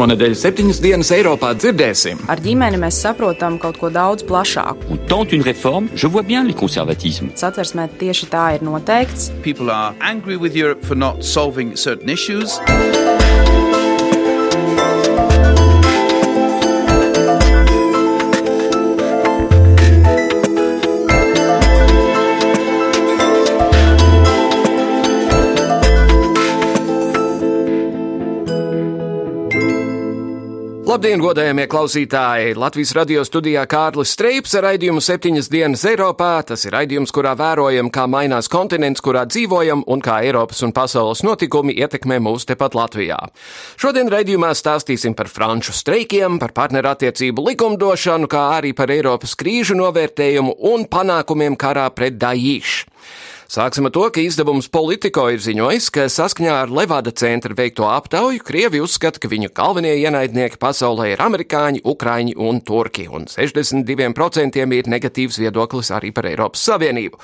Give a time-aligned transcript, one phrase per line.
[0.00, 2.22] Šonadēļ septiņas dienas Eiropā dzirdēsim.
[2.32, 4.94] Ar ģimeni mēs saprotam kaut ko daudz plašāku.
[4.96, 7.36] On tente une réforme, je vois bien les conservatismes.
[7.36, 9.28] Satversmē tieši tā ir noteikts.
[9.44, 12.56] People are angry with Europe for not solving certain issues.
[31.00, 32.50] Labdien, godējamie klausītāji!
[32.60, 36.42] Latvijas radio studijā Kārlis Streips ar raidījumu septiņas dienas Eiropā.
[36.44, 41.24] Tas ir raidījums, kurā vērojam, kā mainās kontinents, kurā dzīvojam un kā Eiropas un pasaules
[41.24, 43.16] notikumi ietekmē mūs tepat Latvijā.
[43.80, 50.58] Šodien raidījumā stāstīsim par franču streikiem, par partnerattiecību likumdošanu, kā arī par Eiropas krīžu novērtējumu
[50.68, 52.90] un panākumiem karā pret Daīšu.
[53.50, 58.44] Sāksim ar to, ka izdevums Politico ir ziņojis, ka saskaņā ar Levada centra veikto aptauju
[58.46, 64.90] Krievi uzskata, ka viņu galvenie ienaidnieki pasaulē ir amerikāņi, ukraiņi un turki, un 62% ir
[64.94, 67.18] negatīvs viedoklis arī par Eiropas Savienību.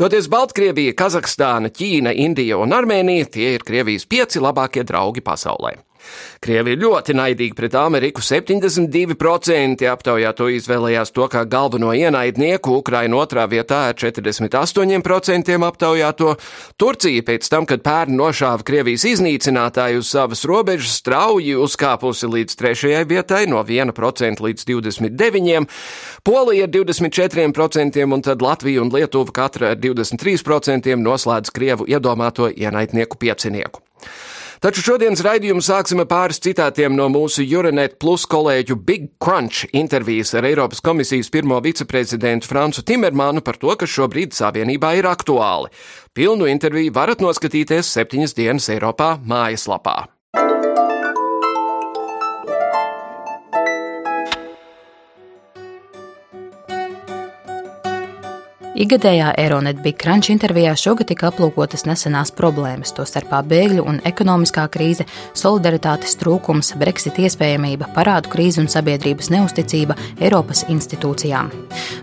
[0.00, 5.74] Toties Baltkrievija, Kazahstāna, Ķīna, Indija un Armēnija tie ir Krievijas pieci labākie draugi pasaulē.
[6.44, 8.22] Krievi ir ļoti naidīgi pret Ameriku.
[8.24, 16.34] 72% aptaujā to izvēlējās to kā galveno ienaidnieku, Ukraina otrā vietā ar 48% aptaujā to.
[16.78, 23.04] Turcija pēc tam, kad pērn nošāva Krievijas iznīcinātāju uz savas robežas, strauji uzkāpusi līdz trešajai
[23.08, 25.66] vietai no 1% līdz 29%,
[26.28, 33.18] Polija ar 24% un tad Latvija un Lietuva katra ar 23% noslēdz Krievu iedomāto ienaidnieku
[33.18, 33.82] piecinieku.
[34.58, 40.34] Taču šodienas raidījumu sāksim ar pāris citātiem no mūsu Euronet Plus kolēģu Big Crunch intervijas
[40.34, 45.70] ar Eiropas komisijas pirmo viceprezidentu Francu Timermanu par to, kas šobrīd Savienībā ir aktuāli.
[46.10, 50.00] Pilnu interviju varat noskatīties septiņas dienas Eiropā mājaslapā.
[58.78, 65.02] Igadējā Eironet Big Crunch intervijā šogad tika aplūkotas nesenās problēmas, tostarpā bēgļu un ekonomiskā krīze,
[65.34, 71.50] solidaritātes trūkums, Brexit iespējamība, parādu krīze un sabiedrības neusticība Eiropas institūcijām.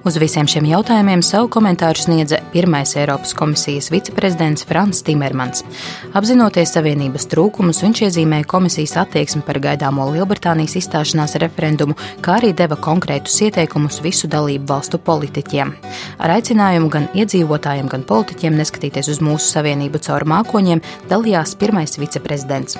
[0.03, 5.63] Uz visiem šiem jautājumiem savu komentāru sniedza pirmais Eiropas komisijas viceprezidents Frans Timermans.
[6.11, 12.75] Apzinoties Savienības trūkumus, viņš iezīmēja komisijas attieksmi par gaidāmo Lielbritānijas izstāšanās referendumu, kā arī deva
[12.75, 15.71] konkrētus ieteikumus visu dalību valstu politiķiem.
[16.19, 21.97] Ar aicinājumu aicinājumu gan iedzīvotājiem, gan politiķiem neskatīties uz mūsu savienību caur mākoņiem, dalījās pirmais
[21.99, 22.77] viceprezidents.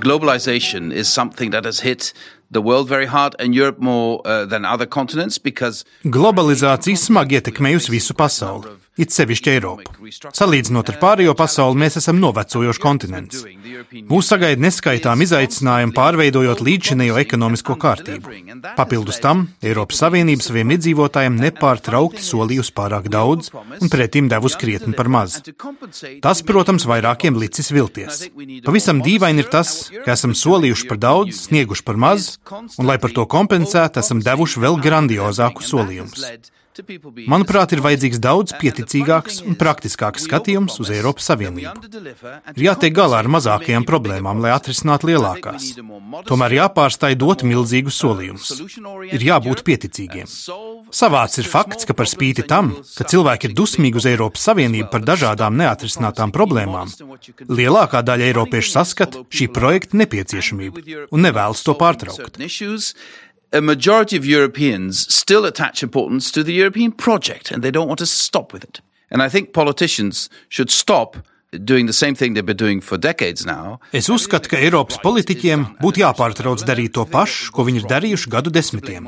[0.00, 2.12] Globalization is something that has hit
[2.50, 7.92] the world very hard and Europe more uh, than other continents because Globalizācija smagi ietekmējusi
[7.92, 9.92] visu pasauli it sevišķi Eiropu.
[10.36, 13.44] Salīdzinot ar pārējo pasauli, mēs esam novecojošs kontinents.
[14.10, 18.34] Mūs sagaida neskaitām izaicinājumu pārveidojot līdzinējo ekonomisko kārtību.
[18.78, 25.10] Papildus tam, Eiropas Savienība saviem iedzīvotājiem nepārtraukti solījusi pārāk daudz un pretim devusi krietni par
[25.12, 25.38] maz.
[26.24, 28.26] Tas, protams, vairākiem licis vilties.
[28.66, 33.14] Pavisam dīvaini ir tas, ka esam solījuši par daudz, snieguši par maz, un, lai par
[33.16, 36.30] to kompensētu, esam devuši vēl grandiozāku solījumus.
[37.30, 41.88] Manuprāt, ir vajadzīgs daudz pieticīgāks un praktiskāks skatījums uz Eiropas Savienību.
[42.52, 45.70] Ir jātiek galā ar mazākajām problēmām, lai atrisinātu lielākās.
[46.28, 48.52] Tomēr jāpārstāj dot milzīgus solījumus.
[49.08, 50.28] Ir jābūt pieticīgiem.
[50.94, 55.04] Savāds ir fakts, ka par spīti tam, ka cilvēki ir dusmīgi uz Eiropas Savienību par
[55.06, 56.92] dažādām neatrisinātām problēmām,
[57.48, 62.40] lielākā daļa eiropiešu saskata šī projekta nepieciešamību un nevēlas to pārtraukt
[63.52, 67.98] a majority of Europeans still attach importance to the European project and they don't want
[67.98, 68.80] to stop with it.
[69.10, 71.16] And I think politicians should stop
[73.94, 78.50] Es uzskatu, ka Eiropas politiķiem būtu jāpārtrauc darīt to pašu, ko viņi ir darījuši gadu
[78.50, 79.06] desmitiem.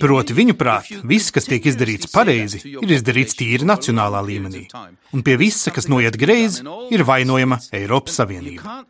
[0.00, 4.64] Proti, viņu prāt, viss, kas tiek izdarīts pareizi, ir izdarīts tīri nacionālā līmenī.
[5.12, 8.80] Un pie visa, kas noiet greizi, ir vainojama Eiropas Savienība.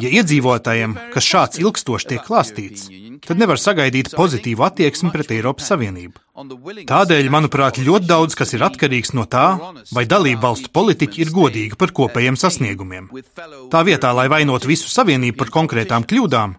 [0.00, 2.88] Ja iedzīvotājiem, kas šāds ilgstoši tiek klāstīts,
[3.26, 6.24] tad nevar sagaidīt pozitīvu attieksmi pret Eiropas Savienību.
[6.90, 9.46] Tādēļ, manuprāt, ļoti daudz kas ir atkarīgs no tā,
[9.92, 13.10] vai dalību valstu politiķi ir godīgi par kopējiem sasniegumiem.
[13.72, 16.56] Tā vietā, lai vainotu visu savienību par konkrētām kļūdām,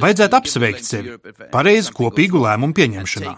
[0.00, 1.16] vajadzētu apsveikt sevi
[1.52, 3.34] pareizu kopīgu lēmumu pieņemšanā.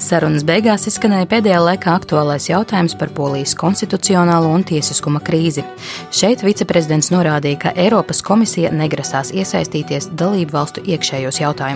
[0.00, 5.64] Sarunas beigās izskanēja pēdējā laikā aktuālais jautājums par Polijas konstitucionālo un tiesiskuma krīzi.
[6.14, 11.69] Šeit viceprezidents norādīja, ka Eiropas komisija negrasās iesaistīties dalību valstu iekšējos jautājumos.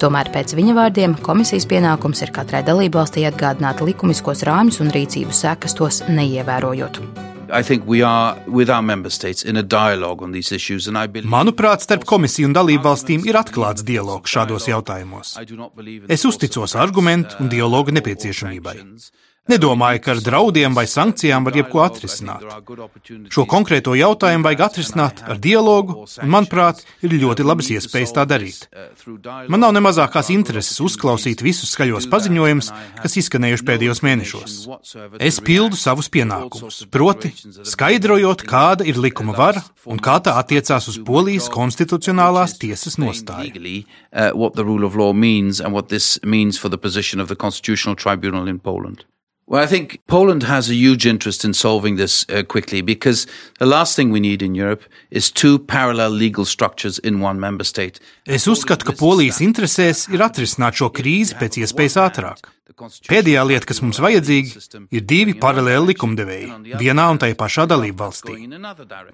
[0.00, 5.34] Tomēr pēc viņa vārdiem komisijas pienākums ir katrai dalību valstī atgādināt likumiskos rāmjus un rīcību
[5.34, 7.00] sekas tos neievērojot.
[11.24, 15.36] Manuprāt, starp komisiju un dalību valstīm ir atklāts dialogs šādos jautājumos.
[16.08, 18.78] Es uzticos argumentu un dialogu nepieciešamībai.
[19.44, 22.40] Nedomāju, ka ar draudiem vai sankcijām var jebko atrisināt.
[23.28, 28.62] Šo konkrēto jautājumu vajag atrisināt ar dialogu, un, manuprāt, ir ļoti labas iespējas tā darīt.
[29.52, 32.70] Man nav ne mazākās intereses uzklausīt visus skaļos paziņojumus,
[33.02, 34.54] kas izskanējuši pēdējos mēnešos.
[35.20, 37.34] Es pildu savus pienākumus, proti,
[37.68, 43.52] skaidrojot, kāda ir likuma vara un kā tā attiecās uz Polijas konstitucionālās tiesas nostāju.
[49.46, 53.26] Well, I think Poland has a huge interest in solving this uh, quickly because
[53.58, 57.64] the last thing we need in Europe is two parallel legal structures in one member
[57.64, 58.00] state.
[58.26, 62.48] Es uzskatu, ka Polijas interesēs ir atrisināt šo krīzi pēc iespējas ātrāk.
[63.06, 68.38] Pēdējā lieta, kas mums vajadzīga, ir divi paralēli likumdevēji vienā un tajā pašā dalību valstī.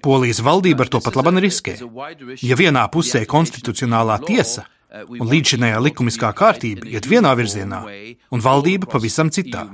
[0.01, 1.75] Polijas valdība ar to pat labi riskē.
[2.41, 7.81] Ja vienā pusē konstitucionālā tiesa un līdzinējā likumiskā kārtība iet vienā virzienā,
[8.31, 9.65] un valdība pavisam citā.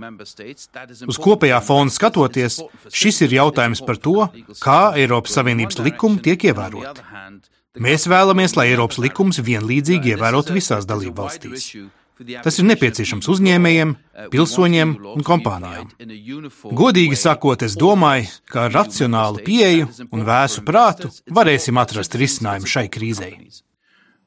[1.07, 2.61] Uz kopējā fona skatoties,
[2.93, 4.29] šis ir jautājums par to,
[4.61, 7.05] kā Eiropas Savienības likumi tiek ievēroti.
[7.81, 11.69] Mēs vēlamies, lai Eiropas likums vienlīdzīgi ievērotu visās dalību valstīs.
[12.41, 13.91] Tas ir nepieciešams uzņēmējiem,
[14.33, 15.91] pilsoņiem un kompānijām.
[16.79, 22.87] Godīgi sakot, es domāju, ka ar racionālu pieeju un vēsu prātu varēsim atrast risinājumu šai
[22.89, 23.35] krīzei.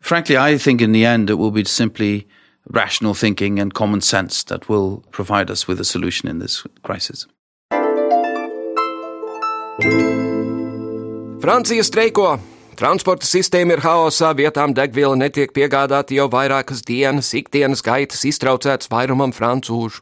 [0.01, 2.27] Frankly, I think in the end it will be simply
[2.69, 7.27] rational thinking and common sense that will provide us with a solution in this crisis.
[11.41, 12.39] Francija streiko
[12.81, 19.35] Transporta sistēma ir haosā, vietām degviela netiek piegādāta jau vairākas dienas, ikdienas gaitas iztraucēts vairumam
[19.37, 20.01] francūžu.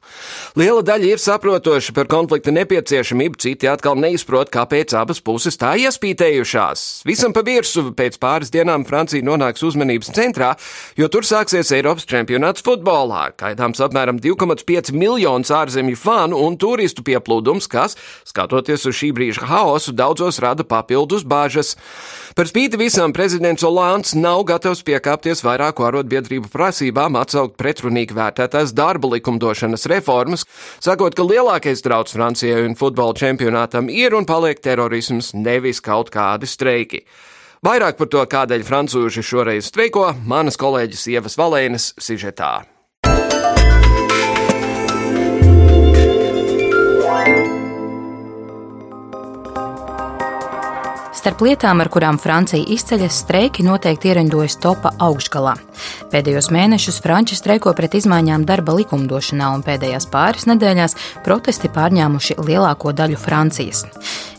[0.54, 6.84] Liela daļa ir saprotoša par konflikta nepieciešamību, citi atkal neizprot, kāpēc abas puses tā iespītējušās.
[7.08, 10.52] Visam pa virsu pēc pāris dienām Francija nonāks uzmanības centrā,
[10.94, 13.32] jo tur sāksies Eiropas čempionāts futbolā.
[13.42, 19.98] Gaidāms apmēram 2,5 miljonus ārzemju fanu un turistu pieplūdums, kas, skatoties uz šī brīža haosu,
[19.98, 21.74] daudzos rada papildus bāžas.
[22.38, 29.10] Par spīti visam prezidents Olāns nav gatavs piekāpties vairāku arotbiedrību prasībām atsaukt pretrunīgi vērtētās darba
[29.16, 30.46] likumdošanas reformas,
[30.78, 36.46] sakot, ka lielākais draudz Francijai un futbola čempionātam ir un paliek terorisms, nevis kaut kādi
[36.46, 37.02] streiki.
[37.66, 42.60] Vairāk par to, kādēļ francūži šoreiz streiko, manas kolēģis Ievas Valēnas sižetā.
[51.18, 55.56] Starp lietām, ar kurām Francija izceļas, streiki noteikti ierindojas topa augšgalā.
[56.12, 60.94] Pēdējos mēnešus Franči streiko pret izmaiņām darba likumdošanā, un pēdējās pāris nedēļās
[61.26, 63.82] protesti pārņēmuši lielāko daļu Francijas.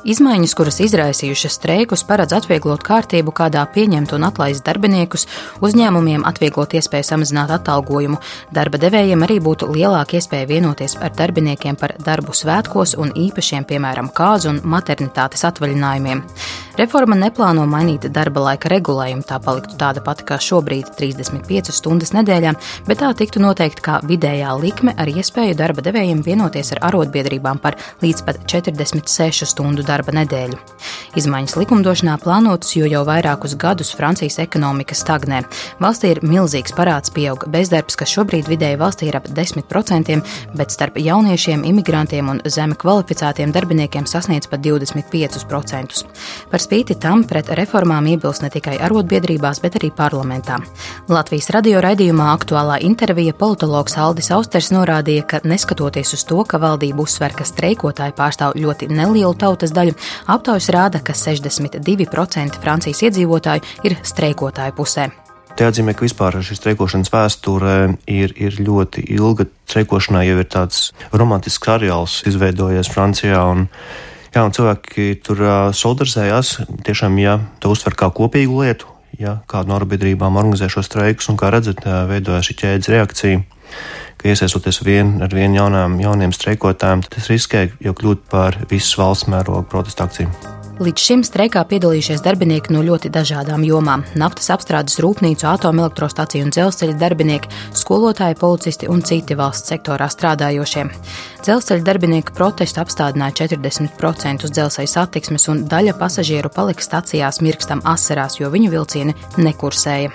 [0.07, 5.25] Izmaiņas, kuras izraisījušas streikus, paredz atvieglot kārtību, kādā pieņemt un atlaist darbiniekus,
[5.60, 8.22] uzņēmumiem atvieglot iespēju samazināt atalgojumu,
[8.56, 14.07] darba devējiem arī būtu lielāka iespēja vienoties ar darbiniekiem par darbu svētkos un īpašiem, piemēram,
[14.16, 16.23] kāzu un maternitātes atvaļinājumiem.
[16.80, 22.56] Reforma neplāno mainīt darba laika regulējumu, tā paliktu tāda pati kā šobrīd- 35 stundas nedēļā,
[22.88, 27.76] bet tā tiktu noteikta kā vidējā likme ar iespēju darba devējiem vienoties ar arotbiedrībām par
[28.02, 30.60] līdz pat 46 stundu darba nedēļu.
[31.18, 35.42] Izmaiņas likumdošanā plānotas, jo jau vairākus gadus Francijas ekonomika stagnē.
[35.81, 40.19] Valstī ir milzīgs parāds, pieauga bezdarbs, kas šobrīd vidēji valstī ir ap 10%,
[40.56, 46.04] bet starp jauniešiem, imigrantiem un zemi kvalificētiem darbiniekiem sasniedz pat 25%.
[46.52, 50.60] Par spīti tam pret reformām iebilst ne tikai arotbiedrībās, bet arī parlamentā.
[51.10, 57.02] Latvijas radio raidījumā aktuālā intervija politologs Aldis Austers norādīja, ka neskatoties uz to, ka valdība
[57.04, 59.79] uzsver, ka streikotāji pārstāv ļoti nelielu tautas daļu,
[60.30, 65.09] aptaujas rāda, ka 62% Francijas iedzīvotāju ir streikotāju pusē.
[65.59, 67.74] Te atzīmē, ka vispār šī streikošanas vēsture
[68.07, 69.44] ir, ir ļoti ilga.
[69.68, 73.42] Streikošanai jau ir tāds romantisks areāls izveidojies Francijā.
[73.52, 73.66] Un,
[74.31, 75.44] jā, un cilvēki tur
[75.76, 76.54] solidarizējās.
[76.88, 78.88] Tiešām, ja to uztver kā kopīgu lietu,
[79.19, 83.44] ja kāda no arotbiedrībām organizē šo streikus, un kā redzat, veidojas šī ķēdes reakcija
[84.19, 89.31] ka iesaistoties vien ar vien jaunām, jauniem streikotājiem, tas riskē jau kļūt par visas valsts
[89.31, 90.57] mēroga protestu akciju.
[90.80, 96.95] Līdz šim streikā piedalījušies darbinieki no ļoti dažādām jomām- naftas apstrādes rūpnīcu, atomelektrostaciju un dzelzceļa
[97.02, 100.88] darbinieki, skolotāji, policisti un citi valsts sektorā strādājošie.
[101.44, 108.49] Dzelzceļa darbinieku protestu apstādināja 40% dzelzceļa satiksmes, un daļa pasažieru palika stacijās mirkstam asarās, jo
[108.49, 110.11] viņu vilcieni nekursēja.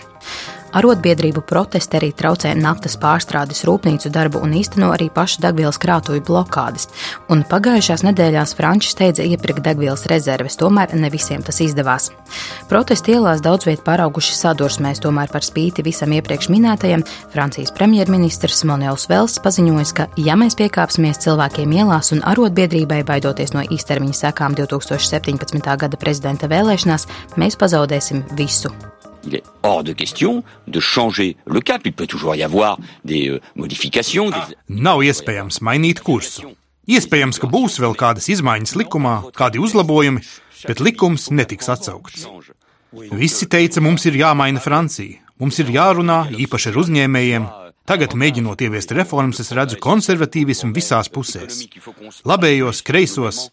[0.74, 6.88] Arotbiedrību protesti arī traucē naftas pārstrādes rūpnīcu darbu un īsteno arī pašu degvielas krātuvi blokādes.
[7.30, 12.10] Un pagājušās nedēļās Franči steidza iepirkt degvielas rezerves, tomēr ne visiem tas izdevās.
[12.70, 17.04] Protesti ielās daudz viet pārauguši sadursmēs, tomēr par spīti visam iepriekš minētajam
[17.34, 23.62] Francijas premjerministrs Monēls Vels paziņoja, ka ja mēs piekāpsimies cilvēkiem ielās un arotbiedrībai baidoties no
[23.62, 25.62] īstermiņa sekām 2017.
[25.84, 28.74] gada prezidenta vēlēšanās, mēs pazaudēsim visu.
[29.26, 31.82] Il est hors de question de changer le cap.
[31.84, 34.30] Il peut toujours y avoir des euh, modifications.
[34.30, 34.56] Des...
[34.68, 36.54] Nav iespējams mainīt kursu.
[36.84, 40.20] Iespējams, ka būs vēl kādas izmaiņas likumā, kādi uzlabojumi,
[40.68, 42.26] bet likums netiks atsaukts.
[42.92, 47.46] Visi teica, mums ir jāmaina Francija, mums ir jārunā īpaši ar uzņēmējiem,
[47.84, 51.58] Tagad, mēģinot ieviest reformas, es redzu konservatīvismu visās pusēs,
[52.24, 53.50] labējos, kreisos,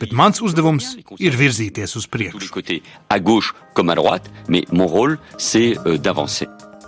[0.00, 2.50] bet mans uzdevums ir virzīties uz priekšu.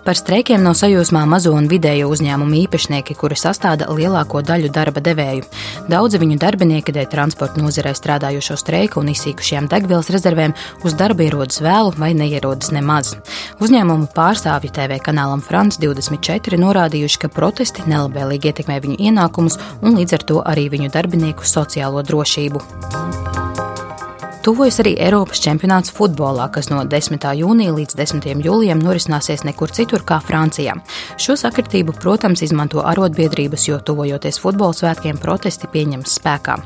[0.02, 5.44] Par streikiem nav sajūsmā mazo un vidējo uzņēmumu īpašnieki, kuri sastāda lielāko daļu darba devēju.
[5.92, 11.62] Daudzi viņu darbinieki dēļ transporta nozarē strādājošo streiku un izsīkušajām degvielas rezervēm uz darbu ierodas
[11.62, 13.14] vēlu vai neierodas nemaz.
[13.62, 20.18] Uzņēmumu pārstāvji TV kanālam France 24 norādījuši, ka protesti nelabvēlīgi ietekmē viņu ienākumus un līdz
[20.18, 23.51] ar to arī viņu darbinieku sociālo drošību.
[24.42, 27.22] Tuvojas arī Eiropas čempionāts futbolā, kas no 10.
[27.38, 28.25] jūnija līdz 10.
[28.42, 30.75] jūlijam norisināsies nekur citur kā Francijā.
[31.14, 36.58] Šo sakritību, protams, izmanto arotbiedrības, jo tuvojoties futbola svētkiem protesti pieņems spēkā.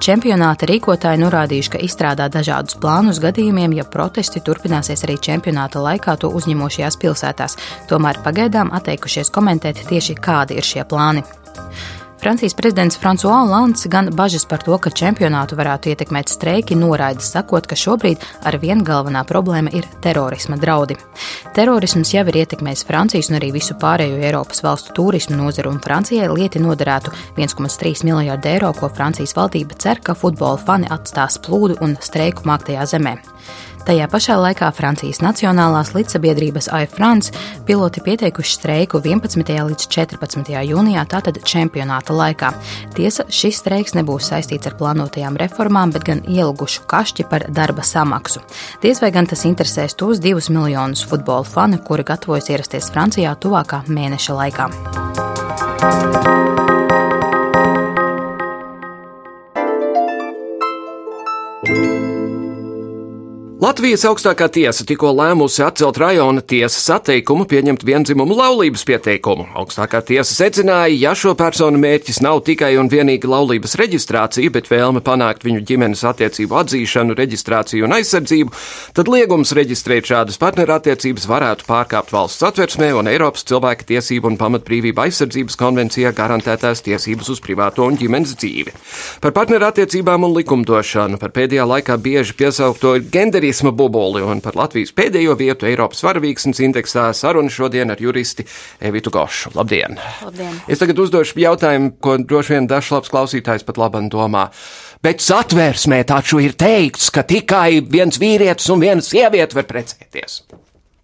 [0.00, 6.32] Čempionāta rīkotāji norādījuši, ka izstrādā dažādus plānus gadījumiem, ja protesti turpināsies arī čempionāta laikā to
[6.32, 7.60] uzņemošajās pilsētās.
[7.92, 11.26] Tomēr pagaidām atteikušies komentēt tieši kādi ir šie plāni.
[12.18, 17.66] Francijas prezidents François Hollande gan bažas par to, ka čempionātu varētu ietekmēt streiki, noraida, sakot,
[17.70, 20.96] ka šobrīd ar vien galvenā problēma ir terorisma draudi.
[21.54, 26.26] Terorisms jau ir ietekmējis Francijas un arī visu pārējo Eiropas valstu turismu nozaru, un Francijai
[26.32, 31.94] lieti noderētu 1,3 miljārdu eiro, ko Francijas valdība cer, ka futbola fani atstās plūdu un
[32.02, 33.14] streiku māktajā zemē.
[33.86, 37.32] Tajā pašā laikā Francijas Nacionālās līdzsabiedrības Air France
[37.68, 39.52] piloti pieteikuši streiku 11.
[39.68, 40.50] līdz 14.
[40.68, 42.52] jūnijā, tātad čempionāta laikā.
[42.96, 48.42] Tiesa, šis streiks nebūs saistīts ar plānotajām reformām, bet gan ielgušu kašķi par darba samaksu.
[48.82, 53.84] Diez vai gan tas interesēs tos divus miljonus futbola fanu, kuri gatavojas ierasties Francijā tuvākā
[53.88, 54.72] mēneša laikā.
[63.58, 69.48] Latvijas augstākā tiesa tikko lēmusi atcelt rajona tiesas atteikumu pieņemt vienzimumu laulības pieteikumu.
[69.58, 75.02] Augstākā tiesa secināja, ja šo personu mērķis nav tikai un vienīgi laulības reģistrācija, bet vēlme
[75.02, 78.54] panākt viņu ģimenes attiecību atzīšanu, reģistrāciju un aizsardzību,
[78.94, 85.02] tad liegums reģistrēt šādas partnerattiecības varētu pārkāpt valsts atversmē un Eiropas cilvēka tiesību un pamatbrīvību
[85.08, 88.78] aizsardzības konvencijā garantētās tiesības uz privāto un ģimenes dzīvi.
[89.18, 94.90] Par partnerattiecībām un likumdošanu par pēdējā laikā bieži piesaukto genderi turisma bubuli un par Latvijas
[94.92, 98.44] pēdējo vietu Eiropas varavīksnes indeksā sarunu šodien ar juristi
[98.84, 99.54] Evitu Gošu.
[99.56, 99.96] Labdien!
[100.20, 100.58] Labdien.
[100.68, 104.50] Es tagad uzdošu jautājumu, ko droši vien dažs labs klausītājs pat labam domā.
[105.00, 110.42] Bet satvērsmē taču ir teikts, ka tikai viens vīrietis un viena sieviete var precēties.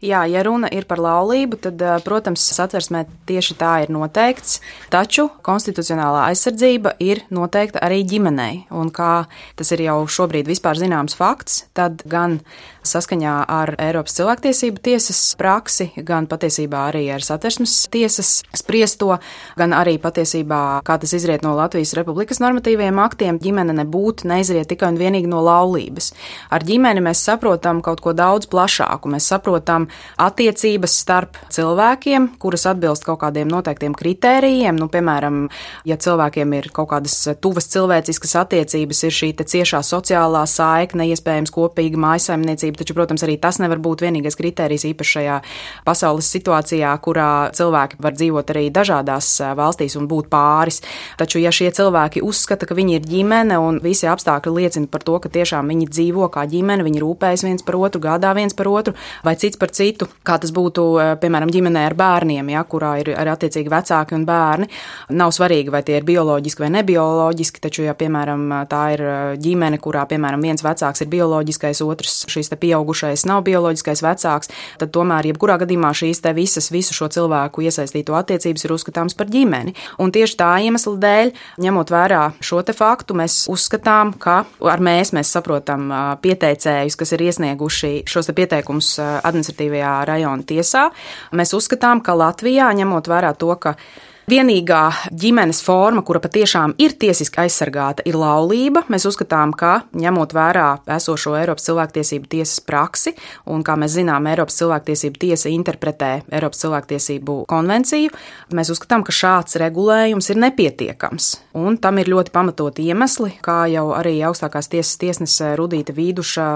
[0.04, 4.58] Jā, ja runa ir par laulību, tad, protams, satversmē tieši tā ir noteikts,
[4.92, 8.66] taču konstitucionālā aizsardzība ir noteikta arī ģimenei.
[8.76, 9.24] Un kā
[9.56, 12.42] tas ir jau šobrīd vispār zināms fakts, tad gan
[12.88, 19.18] saskaņā ar Eiropas cilvēktiesību tiesas praksi, gan patiesībā arī ar satversmes tiesas spriesto,
[19.58, 24.92] gan arī patiesībā, kā tas izriet no Latvijas Republikas normatīviem aktiem, ģimene nebūtu neizriet tikai
[24.92, 26.12] un vienīgi no laulības.
[26.54, 29.10] Ar ģimeni mēs saprotam kaut ko daudz plašāku.
[29.12, 29.88] Mēs saprotam
[30.20, 34.78] attiecības starp cilvēkiem, kuras atbilst kaut kādiem noteiktiem kritērijiem.
[34.78, 35.46] Nu, piemēram,
[35.88, 42.00] ja cilvēkiem ir kaut kādas tuvas cilvēciskas attiecības, ir šī ciešā sociālā saikne, iespējams, kopīga
[42.00, 45.38] mājasaimniecība, taču, protams, arī tas nevar būt vienīgais kritērijs īpaši šajā
[45.86, 50.80] pasaules situācijā, kurā cilvēki var dzīvot arī dažādās valstīs un būt pāris.
[51.20, 55.18] Taču, ja šie cilvēki uzskata, ka viņi ir ģimene un visi apstākļi liecina par to,
[55.22, 58.94] ka tiešām viņi dzīvo kā ģimene, viņi rūpējas viens par otru, gādā viens par otru
[59.24, 60.86] vai cits par citu, kā tas būtu,
[61.22, 64.68] piemēram, ģimenē ar bērniem, ja, kurā ir arī attiecīgi vecāki un bērni.
[65.16, 69.04] Nav svarīgi, vai tie ir bioloģiski vai nebioloģiski, taču, ja, piemēram, tā ir
[69.42, 75.30] ģimene, kurā, piemēram, viens vecāks ir bioloģiskais, otrs šīs pieaugušais nav bioloģiskais vecāks, tad tomēr,
[75.30, 79.74] jebkurā gadījumā, šīs visas, visu šo cilvēku iesaistīto attiecības ir uzskatāmas par ģimeni.
[80.00, 81.32] Un tieši tā iemesla dēļ,
[81.64, 84.42] ņemot vērā šo te faktu, mēs uzskatām, ka
[84.72, 85.92] ar mēs, mēs saprotam
[86.24, 90.88] pieteicējus, kas ir iesnieguši šos pieteikumus administratīvajā rajona tiesā.
[91.36, 93.76] Mēs uzskatām, ka Latvijā, ņemot vērā to, ka
[94.24, 98.80] Vienīgā ģimenes forma, kura patiešām ir tiesiski aizsargāta, ir laulība.
[98.88, 103.12] Mēs uzskatām, ka ņemot vērā esošo Eiropas cilvēktiesību tiesas praksi,
[103.52, 108.14] un kā mēs zinām, Eiropas cilvēktiesību tiesa interpretē Eiropas cilvēktiesību konvenciju,
[108.56, 111.28] mēs uzskatām, ka šāds regulējums ir nepietiekams.
[111.60, 116.48] Un tam ir ļoti pamatoti iemesli, kā jau arī augstākās tiesas tiesnese Rudīta Vīduša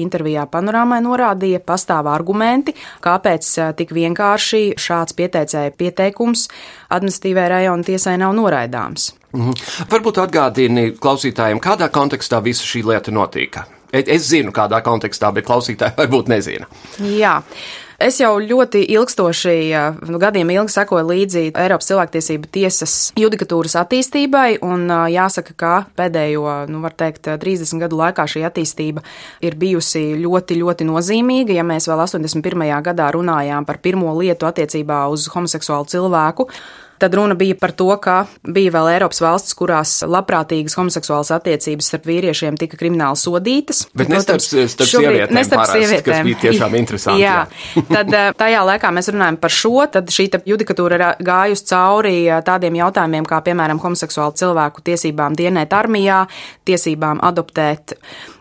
[0.00, 2.72] intervijā panorāmai norādīja, pastāv argumenti,
[3.04, 6.48] kāpēc tik vienkārši šāds pieteicēja pieteikums
[7.02, 9.12] administratīvai rajona tiesai nav noraidāms.
[9.32, 9.52] Mhm.
[9.92, 13.66] Varbūt atgādini klausītājiem, kādā kontekstā visa šī lieta notika.
[13.92, 16.68] Es zinu, kādā kontekstā, bet klausītāji varbūt nezina.
[16.98, 17.42] Jā.
[18.02, 19.52] Es jau ļoti ilgstoši,
[20.10, 26.42] nu, gadiem ilgi sekoju līdzi Eiropas cilvēktiesību tiesas judikatūras attīstībai, un jāsaka, ka pēdējo,
[26.72, 29.04] nu, var teikt, 30 gadu laikā šī attīstība
[29.46, 31.54] ir bijusi ļoti, ļoti nozīmīga.
[31.60, 32.66] Ja mēs vēl 81.
[32.88, 36.48] gadā runājām par pirmo lietu attiecībā uz homoseksuālu cilvēku,
[37.02, 38.12] Tad runa bija par to, ka
[38.46, 43.80] bija vēl Eiropas valstis, kurās labprātīgas homoseksuālas attiecības starp vīriešiem tika krimināli sodītas.
[43.98, 46.04] Bet ne starp, sievietēm, ne starp sievietēm.
[46.06, 47.24] kas bija tiešām interesanti.
[47.24, 47.34] jā,
[47.74, 47.82] jā.
[47.96, 52.38] tad eh, tajā laikā mēs runājam par šo, tad šī judikatūra ir gājusi cauri eh,
[52.46, 56.22] tādiem jautājumiem, kā piemēram homoseksuālu cilvēku tiesībām dienēt armijā,
[56.70, 57.96] tiesībām adoptēt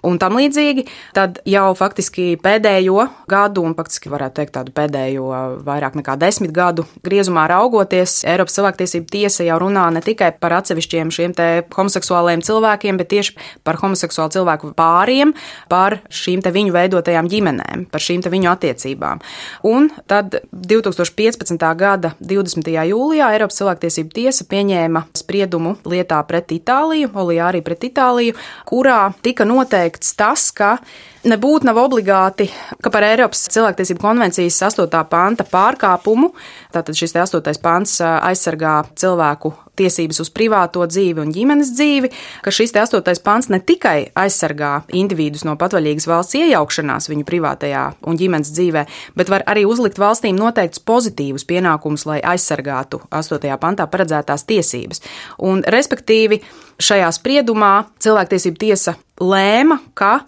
[0.07, 0.85] un tam līdzīgi.
[1.15, 5.27] Tad jau faktiski pēdējo gadu, un faktiski varētu teikt tādu pēdējo
[5.65, 11.11] vairāk nekā desmit gadu griezumā raugoties, Eiropas cilvēktiesība tiesa jau runā ne tikai par atsevišķiem
[11.13, 15.33] šiem te homoseksuāliem cilvēkiem, bet tieši par homoseksuālu cilvēku pāriem,
[15.71, 19.21] par šīm te viņu veidotajām ģimenēm, par šīm te viņu attiecībām.
[19.67, 21.67] Un tad 2015.
[21.77, 22.71] gada 20.
[22.91, 28.37] jūlijā Eiropas cilvēktiesība tiesa pieņēma spriedumu lietā pret Itāliju, Olijārī pret Itāliju,
[28.69, 29.45] kurā tika
[29.91, 30.77] noteikts tas, ka
[31.21, 32.47] Nebūtu nav obligāti,
[32.81, 34.87] ka par Eiropas cilvēktiesību konvencijas 8.
[35.05, 36.31] panta pārkāpumu,
[36.73, 37.61] tātad šis 8.
[37.61, 42.11] pants aizsargā cilvēku tiesības uz privāto dzīvi un ģimenes dzīvi,
[42.45, 43.01] ka šis 8.
[43.25, 48.85] pants ne tikai aizsargā individus no patvaļīgas valsts iejaukšanās viņu privātajā un ģimenes dzīvē,
[49.17, 53.51] bet var arī uzlikt valstīm noteikts pozitīvus pienākumus, lai aizsargātu 8.
[53.61, 55.03] pantā paredzētās tiesības.
[55.41, 56.41] Un, respektīvi,
[56.81, 60.21] šajā spriedumā cilvēktiesība tiesa lēma, ka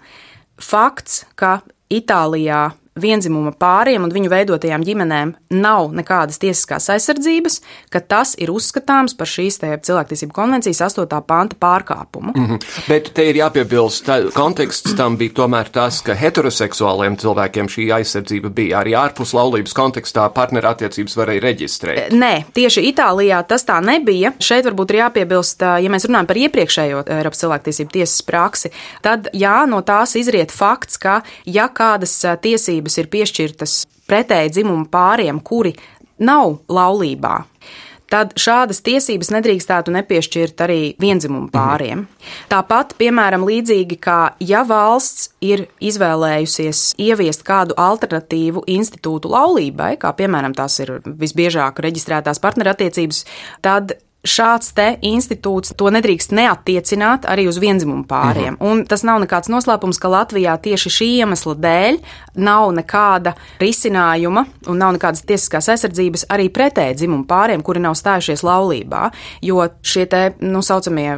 [0.62, 1.60] fakts, ka
[1.94, 7.60] Itālijā vienzimuma pāriem un viņu veidotajām ģimenēm nav nekādas tiesiskās aizsardzības,
[7.94, 11.08] ka tas ir uzskatāms par šīs cilvēktiesību konvencijas 8.
[11.28, 12.34] panta pārkāpumu.
[12.36, 12.60] Mm -hmm.
[12.88, 18.50] Bet te ir jāpiebilst, ka konteksts tam bija tomēr tas, ka heteroseksuāliem cilvēkiem šī aizsardzība
[18.50, 22.14] bija arī ārpus laulības kontekstā partnerattiecības varēja reģistrēt.
[22.14, 24.34] Nē, tieši Itālijā tas tā nebija.
[24.40, 29.66] Šeit varbūt ir jāpiebilst, ja mēs runājam par iepriekšējo Eiropas cilvēktiesību tiesas praksi, tad jā,
[29.68, 35.74] no tās izriet fakts, ka ja kādas tiesības tiesības ir piešķirtas pretēji dzimumu pāriem, kuri
[36.20, 37.46] nav laulībā,
[38.12, 41.54] tad šādas tiesības nedrīkstētu nepiešķirt arī vienzimumu mhm.
[41.54, 42.04] pāriem.
[42.04, 42.36] Mhm.
[42.52, 50.54] Tāpat, piemēram, līdzīgi kā ja valsts ir izvēlējusies ieviest kādu alternatīvu institūtu laulībai, kā piemēram
[50.54, 53.26] tās ir visbiežāk reģistrētās partnerattiecības,
[53.64, 58.56] tad šāds te institūts to nedrīkst neatiecināt arī uz vienzimumu pāriem.
[58.56, 58.68] Uh mhm.
[58.68, 58.72] -huh.
[58.72, 61.98] Un tas nav nekāds noslēpums, ka Latvijā tieši šī iemesla dēļ
[62.36, 68.44] nav nekāda risinājuma un nav nekādas tiesiskās aizsardzības arī pretēji dzimumu pāriem, kuri nav stājušies
[68.44, 69.12] laulībā.
[69.42, 71.18] Jo šie te, nu, saucamie,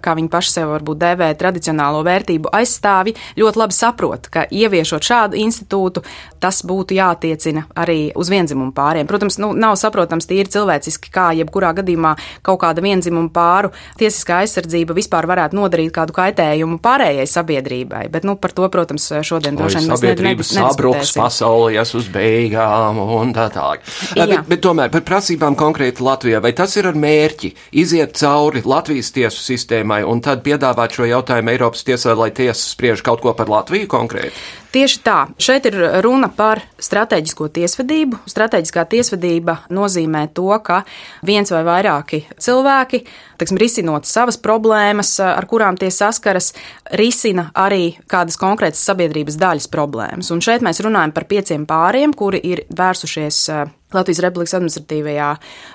[0.00, 5.36] kā viņi paši sev varbūt dēvē, tradicionālo vērtību aizstāvi ļoti labi saprot, ka ieviešot šādu
[5.36, 6.02] institūtu,
[6.40, 9.06] tas būtu jātiecina arī uz vienzimumu pāriem.
[9.06, 14.96] Protams, nu, nav saprotams tīri cilvēciski, kā jebkurā gadījumā kaut kāda vienzimuma pāru tiesiskā aizsardzība
[14.96, 18.04] vispār varētu nodarīt kādu kaitējumu pārējai sabiedrībai.
[18.12, 23.00] Bet, nu, par to, protams, šodien droši vien mēs sabiedrības sabruks, pasaule ies uz beigām
[23.04, 23.84] un tā tālāk.
[24.16, 29.12] Bet, bet tomēr par prasībām konkrēti Latvijā, vai tas ir ar mērķi iziet cauri Latvijas
[29.16, 33.50] tiesu sistēmai un tad piedāvāt šo jautājumu Eiropas tiesā, lai tiesa spriež kaut ko par
[33.52, 34.60] Latviju konkrēti?
[34.70, 35.16] Tieši tā.
[35.34, 35.74] Šeit ir
[36.04, 38.20] runa par strateģisko tiesvedību.
[38.30, 40.84] Strateģiskā tiesvedība nozīmē to, ka
[41.26, 43.04] viens vai vairāki cilvēki,
[43.40, 46.52] teksim, risinot savas problēmas, ar kurām tie saskaras,
[47.00, 50.30] risina arī kādas konkrētas sabiedrības daļas problēmas.
[50.34, 53.44] Un šeit mēs runājam par pieciem pāriem, kuri ir vērsušies
[53.90, 55.28] Latvijas Republikas administratīvajā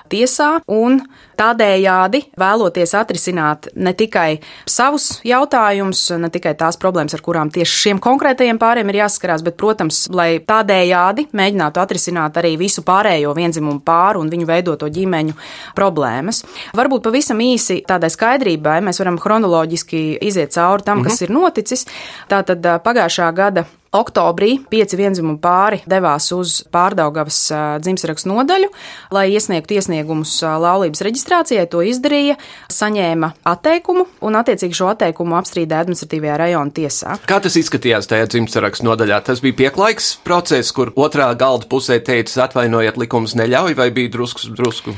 [0.08, 1.02] tiesā, un
[1.36, 8.00] tādējādi vēloties atrisināt ne tikai savus jautājumus, ne tikai tās problēmas, ar kurām tieši šiem
[8.00, 14.24] konkrētajiem pāriem ir jāsaskarās, bet, protams, lai tādējādi mēģinātu atrisināt arī visu pārējo vienzimumu pāru
[14.24, 15.36] un viņu veidoto ģimeņu
[15.76, 16.40] problēmas.
[16.76, 17.55] Varbūt pavisam īsi
[17.88, 21.30] tādai skaidrībai mēs varam chronoloģiski iziet cauri tam, kas mm -hmm.
[21.30, 21.86] ir noticis.
[22.28, 23.64] Tātad pagājušā gada
[23.96, 27.38] Oktobrī pieci vienzimumu pāri devās uz Pārdaugavas
[27.80, 28.68] dzimšanas nodaļu,
[29.14, 31.64] lai iesniegtu iesniegumus laulības reģistrācijai.
[31.72, 32.36] To izdarīja,
[32.72, 37.18] saņēma atteikumu un, attiecīgi, šo atteikumu apstrīdēja administratīvajā rajona tiesā.
[37.30, 39.22] Kā tas izskatījās tajā dzimšanas nodaļā?
[39.30, 44.50] Tas bija pieklājīgs process, kur otrā galda pusē teica, atvainojiet, likums neļauj, vai bija drusku,
[44.56, 44.96] drusku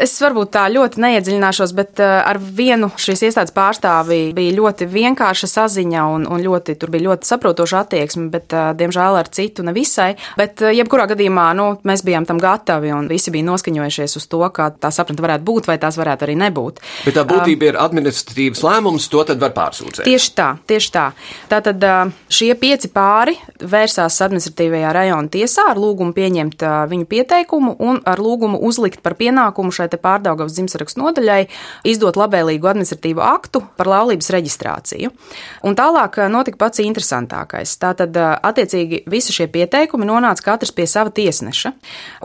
[0.00, 5.48] Es varbūt tā ļoti neiedziļināšos, bet eh, ar vienu šīs iestādes pārstāvi bija ļoti vienkārša
[5.50, 10.14] saziņa un, un ļoti, tur bija ļoti saprotoša attieksme, bet, eh, diemžēl, ar citu nevisai.
[10.40, 14.40] Bet, eh, jebkurā gadījumā, nu, mēs bijām tam gatavi un visi bija noskaņojušies uz to,
[14.56, 16.80] kā tā sapratne varētu būt vai tās varētu arī nebūt.
[17.04, 20.08] Bet tā būtība um, ir administratīvas lēmums, to tad var pārsūdzēt.
[20.08, 21.06] Tieši tā, tieši tā.
[21.52, 21.84] Tātad
[22.32, 28.62] šie pieci pāri vērsās administratīvajā rajona tiesā ar lūgumu pieņemt viņu pieteikumu un ar lūgumu
[28.64, 31.40] uzlikt par pienākumu šai Pārdaugavas dzimsarakstu nodaļai
[31.88, 35.10] izdot labvēlīgu administratīvu aktu par laulības reģistrāciju.
[35.66, 37.74] Un tālāk eh, notika pats interesantākais.
[37.82, 41.74] Tātad, eh, attiecīgi, visi šie pieteikumi nonāca katrs pie sava tiesneša.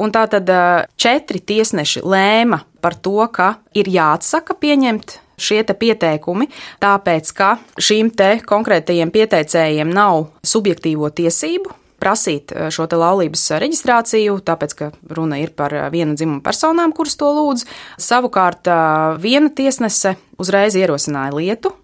[0.03, 6.47] Un tātad eh, četri tiesneši lēma par to, ka ir jāatsaka pieņemt šie pieteikumi,
[6.79, 8.13] tāpēc ka šīm
[8.47, 15.75] konkrētajiem pieteicējiem nav subjektīvo tiesību prasīt eh, šo laulības reģistrāciju, tāpēc, ka runa ir par
[15.75, 17.65] eh, viena dzimuma personām, kuras to lūdz.
[18.01, 21.75] Savukārt eh, viena tiesnese uzreiz ierosināja lietu,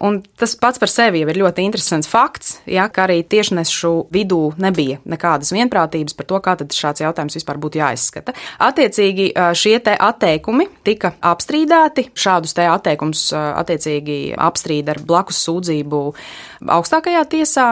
[0.00, 4.38] Un tas pats par sevi jau ir ļoti interesants fakts, ja, ka arī tiešnešu vidū
[4.56, 8.32] nebija nekādas vienprātības par to, kā šāds jautājums vispār būtu jāizskata.
[8.64, 9.26] Attiecīgi
[9.60, 12.06] šie te atteikumi tika apstrīdēti.
[12.16, 16.00] Šādus te atteikumus attiecīgi apstrīda ar blakus sūdzību
[16.78, 17.68] augstākajā tiesā.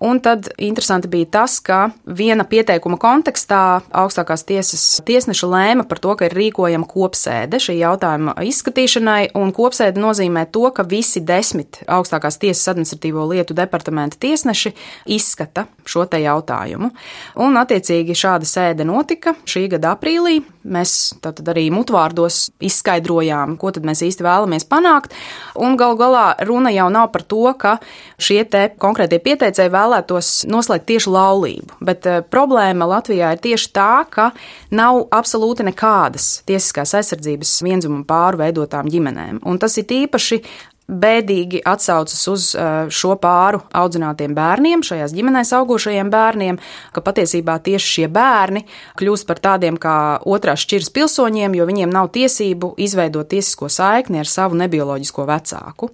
[0.00, 3.60] Un tad interesanti bija tas, ka viena pieteikuma kontekstā
[3.96, 10.02] augstākās tiesas tiesneša lēma par to, ka ir rīkojama kopsēde šī jautājuma izskatīšanai, un kopsēde
[10.02, 14.74] nozīmē to, ka visi desmit augstākās tiesas administratīvo lietu departamenta tiesneši
[15.16, 16.92] izskata šo te jautājumu.
[17.40, 20.42] Un, attiecīgi, šāda sēde notika šī gada aprīlī.
[20.66, 25.16] Mēs tad arī mutvārdos izskaidrojām, ko tad mēs īsti vēlamies panākt,
[25.56, 27.76] un gal galā runa jau nav par to, ka
[28.20, 33.72] šie te konkrētie pieteicēji vēl vēlētos noslēgt tieši laulību, bet uh, problēma Latvijā ir tieši
[33.76, 34.30] tā, ka
[34.74, 39.42] nav absolūti nekādas tiesiskās aizsardzības vienzimuma pāru veidotām ģimenēm.
[39.46, 40.42] Un tas ir īpaši
[40.86, 46.60] bēdīgi atsaucas uz uh, šo pāru audzinātiem bērniem, šajās ģimenēs augošajiem bērniem,
[46.94, 48.62] ka patiesībā tieši šie bērni
[49.00, 54.30] kļūst par tādiem kā otrās šķiras pilsoņiem, jo viņiem nav tiesību izveidot tiesisko saikni ar
[54.30, 55.90] savu nebioloģisko vecāku.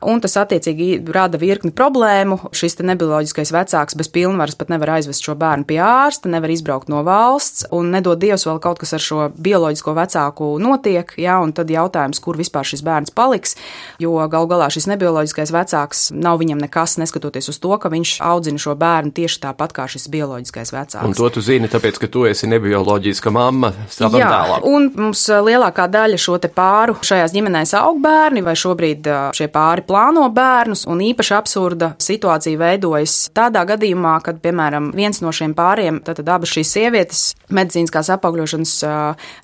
[0.00, 2.38] Un tas attiecīgi rada virkni problēmu.
[2.56, 7.02] Šis nebioloģiskais vecāks bez pilnvaras pat nevar aizvest šo bērnu pie ārsta, nevar izbraukt no
[7.04, 11.68] valsts, un nedod Dievs vēl kaut kas ar šo bioloģisko vecāku notiek, jā, un tad
[11.72, 13.58] jautājums, kur vispār šis bērns paliks,
[14.00, 18.60] jo gal galā šis nebioloģiskais vecāks nav viņam nekas, neskatoties uz to, ka viņš audzina
[18.62, 21.06] šo bērnu tieši tāpat kā šis bioloģiskais vecāks.
[21.06, 24.66] Un to tu zini, tāpēc, ka tu esi nebioloģiska mamma savam Jā, tēlam.
[24.70, 29.84] Un mums lielākā daļa šo te pāru šajās ģimenēs aug bērni, vai šobrīd šie pāri
[29.88, 36.02] plāno bērnus, un īpaši absurda situācija veidojas tādā gadījumā, kad, piemēram, viens no šiem pāriem,
[36.06, 38.74] tad abas šīs sievietes medicīniskās apaugļošanas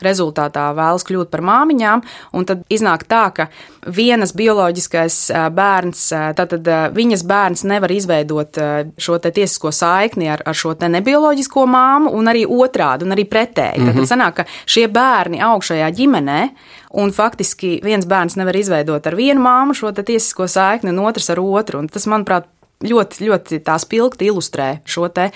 [0.04, 2.04] rezultātā vēlas kļūt par māmiņām,
[2.36, 3.48] un tad iznāk tā, ka
[3.86, 4.34] vienas
[4.76, 5.16] bioloģiskais
[5.54, 6.02] bērns,
[6.36, 8.58] tātad viņas bērns nevar izveidot
[8.98, 13.80] šo tiesisko saikni ar, ar šo nebioloģisko māmu, un arī otrādi, un arī pretēji.
[13.80, 13.96] Mm -hmm.
[13.96, 16.48] Tad sanāk, ka šie bērni augšējā ģimenē,
[16.92, 21.40] un faktiski viens bērns nevar izveidot ar vienu māmu šo tiesisko saikni, un otrs ar
[21.40, 21.78] otru.
[21.78, 22.44] Un tas, manuprāt,
[22.84, 25.30] ļoti, ļoti tā spilgti ilustrē šo te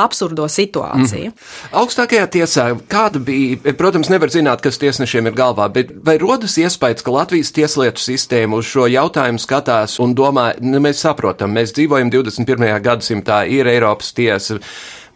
[0.00, 1.32] absurdo situāciju.
[1.32, 1.74] Mm.
[1.76, 7.04] Augstākajā tiesā, kāda bija, protams, nevar zināt, kas tiesnešiem ir galvā, bet vai rodas iespējas,
[7.04, 12.12] ka Latvijas tieslietu sistēma uz šo jautājumu skatās un domā, nu, mēs saprotam, mēs dzīvojam
[12.14, 12.72] 21.
[12.86, 14.60] gadsimtā, ir Eiropas tiesa,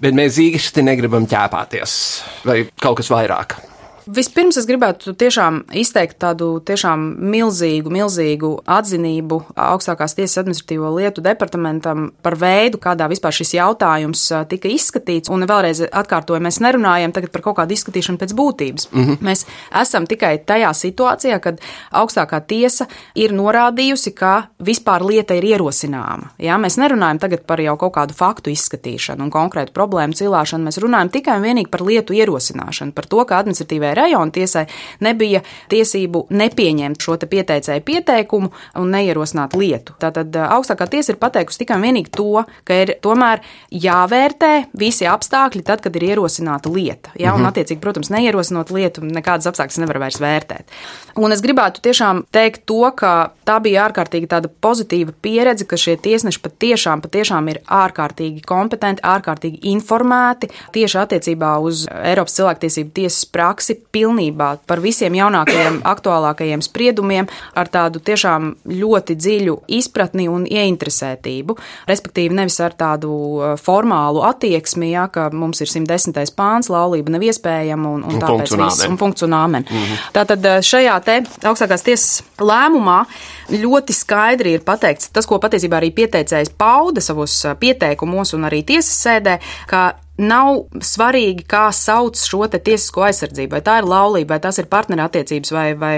[0.00, 1.98] bet mēs īsti negribam ķēpāties
[2.44, 3.69] vai kaut kas vairāk?
[4.10, 12.08] Vispirms es gribētu tiešām izteikt tādu tiešām milzīgu, milzīgu atzinību augstākās tiesas administratīvo lietu departamentam
[12.24, 15.30] par veidu, kādā vispār šis jautājums tika izskatīts.
[15.30, 18.88] Un vēlreiz atkārtoju, mēs nerunājam tagad par kaut kādu izskatīšanu pēc būtības.
[18.90, 19.20] Mm -hmm.
[19.28, 19.44] Mēs
[19.82, 21.60] esam tikai tajā situācijā, kad
[21.92, 26.34] augstākā tiesa ir norādījusi, ka vispār lieta ir ierosināma.
[26.38, 30.64] Jā, mēs nerunājam tagad par jau kaut kādu faktu izskatīšanu un konkrētu problēmu cilāšanu.
[30.64, 34.66] Mēs runājam tikai un vienīgi par lietu ierosināšanu, par to, ka administratīvai rajona tiesai
[35.04, 39.96] nebija tiesību nepieņemt šo te pieteicēju pieteikumu un neierosināt lietu.
[40.00, 45.64] Tātad augstākā tiesa ir pateikusi tikai un vienīgi to, ka ir tomēr jāvērtē visi apstākļi
[45.66, 47.12] tad, kad ir ierosināta lieta.
[47.14, 47.34] Ja?
[47.34, 47.52] Un, mhm.
[47.52, 50.74] attiecīgi, protams, neierosinot lietu, nekādas apstākļas nevar vairs vērtēt.
[51.20, 55.96] Un es gribētu tiešām teikt to, ka tā bija ārkārtīgi tāda pozitīva pieredze, ka šie
[56.00, 63.76] tiesneši patiešām, patiešām ir ārkārtīgi kompetenti, ārkārtīgi informēti tieši attiecībā uz Eiropas cilvēktiesību tiesas praksi
[63.92, 71.56] pilnībā par visiem jaunākajiem, aktuālākajiem spriedumiem ar tādu tiešām ļoti dziļu izpratni un ieinteresētību.
[71.90, 76.34] Respektīvi, nevis ar tādu uh, formālu attieksmi, ja, ka mums ir 110.
[76.36, 79.66] pāns, laulība nav iespējama un, un, un tāpēc viss un punkts un āmen.
[79.66, 80.04] Mm -hmm.
[80.16, 83.04] Tātad uh, šajā te augstākās tiesas lēmumā
[83.50, 88.62] ļoti skaidri ir pateikts tas, ko patiesībā arī pieteicējs pauda savos uh, pieteikumos un arī
[88.64, 93.56] tiesas sēdē, ka nav svarīgi, kā sauc šo tiesisko aizsardzību.
[93.56, 95.94] Vai tā ir laulība, vai tas ir partnerattiecības, vai, vai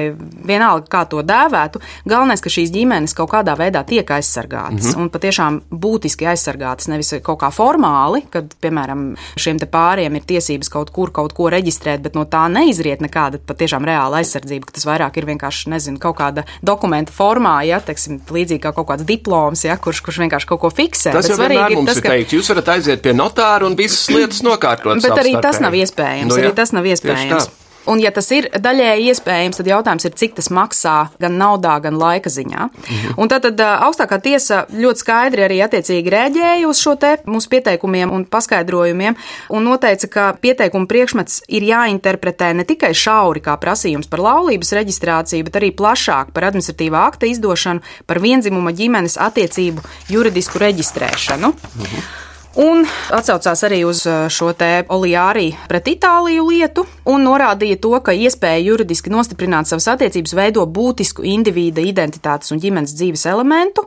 [0.46, 1.82] vienalga, kā to dēvētu.
[2.08, 5.02] Galvenais, ka šīs ģimenes kaut kādā veidā tiek aizsargātas mm -hmm.
[5.02, 6.88] un patiešām būtiski aizsargātas.
[6.88, 12.00] Nevis kaut kā formāli, kad, piemēram, šiem pāriem ir tiesības kaut kur kaut ko reģistrēt,
[12.02, 14.72] bet no tā neizriet nekāda patiešām reāla aizsardzība.
[14.72, 19.04] Tas vairāk ir vienkārši, nezinu, kaut kāda dokumenta formā, ja, teiksim, līdzīgi kā kaut kāds
[19.04, 21.12] diploms, ja, kurš, kurš vienkārši kaut ko fiksē.
[21.12, 22.08] Tas bet jau vienmēr mums tas, ir ka...
[22.08, 25.02] teikt, jūs varat aiziet pie notāra un visas lietas nokārtotas.
[25.06, 26.30] Bet arī tas nav iespējams.
[26.30, 27.50] Nu, jā, arī tas nav iespējams.
[27.86, 31.98] Un, ja tas ir daļēji iespējams, tad jautājums ir, cik tas maksā gan naudā, gan
[31.98, 32.68] laika ziņā.
[32.70, 33.16] Mhm.
[33.18, 38.12] Un tad, tad augstākā tiesa ļoti skaidri arī attiecīgi rēģēja uz šo te mūsu pieteikumiem
[38.14, 39.18] un paskaidrojumiem
[39.50, 45.50] un noteica, ka pieteikuma priekšmets ir jāinterpretē ne tikai šauri kā prasījums par laulības reģistrāciju,
[45.50, 51.56] bet arī plašāk par administratīvā akta izdošanu, par vienzimuma ģimenes attiecību juridisku reģistrēšanu.
[51.82, 52.84] Mhm un
[53.14, 58.60] atsaucās arī uz uh, šo te Olijārī pret Itāliju lietu un norādīja to, ka iespēja
[58.66, 63.86] juridiski nostiprināt savas attiecības veido būtisku individa identitātes un ģimenes dzīves elementu,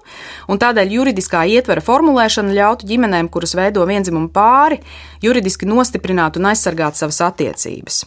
[0.49, 4.81] un tādēļ juridiskā ietvera formulēšana ļautu ģimenēm, kuras veido vienzimumu pāri,
[5.23, 8.03] juridiski nostiprināt un aizsargāt savas attiecības.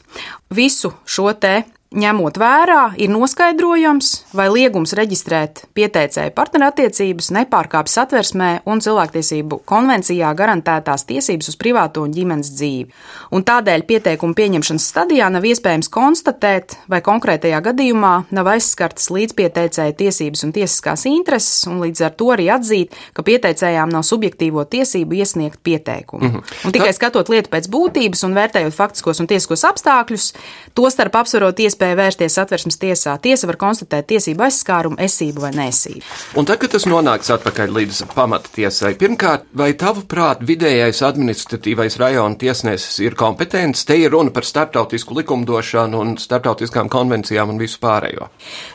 [0.55, 8.83] Visu šo te ņemot vērā, ir noskaidrojams, vai liegums reģistrēt pieteicēju partnerattiecības nepārkāpj satversmē un
[8.85, 12.93] cilvēktiesību konvencijā garantētās tiesības uz privāto un ģimenes dzīvi.
[13.33, 20.45] Un tādēļ pieteikuma pieņemšanas stadijā nav iespējams konstatēt, vai konkrētajā gadījumā nav aizskartas līdzpieteicēja tiesības
[20.45, 25.65] un tiesiskās intereses, un līdz ar to arī atzīt, ka pieteicējām nav subjektīvo tiesību iesniegt
[25.65, 26.25] pieteikumu.
[26.25, 26.69] Mm -hmm.
[26.69, 30.33] Un tikai skatot lietu pēc būtības un vērtējot faktiskos un tiesiskos apstākļus,
[30.75, 33.15] tostarp apsverot iespēju iespēja vērsties satversmes tiesā.
[33.23, 36.03] Tiesa var konstatēt tiesību aizskārumu, esību vai nesību.
[36.39, 42.39] Un tad, kad tas nonāks atpakaļ līdz pamata tiesai, pirmkārt, vai tavuprāt vidējais administratīvais rajona
[42.39, 43.85] tiesnesis ir kompetents?
[43.87, 48.29] Te ir runa par starptautisku likumdošanu un starptautiskām konvencijām un visu pārējo.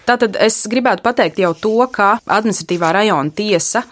[0.07, 3.83] Tātad es gribētu pateikt jau to, ka administratīvā rajona tiesa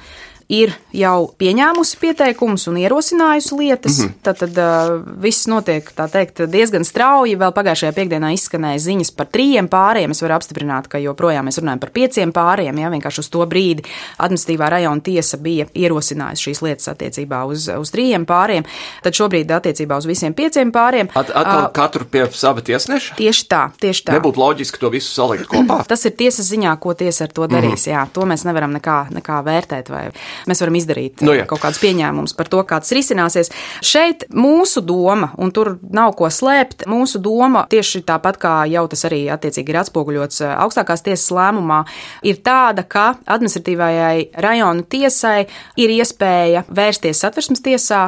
[0.51, 3.99] ir jau pieņēmusi pieteikumus un ierosinājusi lietas.
[3.99, 4.17] Mm -hmm.
[4.23, 7.37] Tad, tad uh, viss notiek teikt, diezgan strauji.
[7.39, 10.11] Vēl pagājušajā piekdienā izskanēja ziņas par trījiem pāriem.
[10.11, 12.79] Es varu apstiprināt, ka joprojām mēs runājam par pieciem pāriem.
[12.79, 13.83] Ja, vienkārši uz to brīdi
[14.17, 18.67] administratīvā rajona tiesa bija ierosinājusi šīs lietas attiecībā uz, uz trījiem pāriem.
[19.03, 21.07] Tad šobrīd attiecībā uz visiem pieciem pāriem.
[21.15, 23.15] At, atkal uh, katru pie sava tiesneša?
[23.15, 24.19] Tieši tā, tieši tā.
[24.19, 25.83] Nebūtu loģiski to visu salikt kopā.
[25.87, 27.87] Tas ir tiesas ziņā, ko tiesa ar to darīs.
[27.87, 27.91] Mm -hmm.
[27.91, 29.89] Jā, to mēs nevaram nekā, nekā vērtēt.
[29.89, 30.11] Vai
[30.49, 31.45] mēs varam izdarīt nu, jā.
[31.49, 33.51] kaut kādus pieņēmumus par to, kā tas risināsies.
[33.85, 39.05] Šeit mūsu doma, un tur nav ko slēpt, mūsu doma tieši tāpat kā jau tas
[39.09, 41.81] arī attiecīgi ir atspoguļots eh, augstākās tiesas lēmumā,
[42.27, 45.45] ir tāda, ka administratīvajai rajonu tiesai
[45.81, 48.03] ir iespēja vērsties satversmes tiesā,